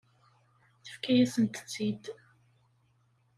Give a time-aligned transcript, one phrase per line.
[0.83, 2.03] Tefka-yasent-t-id.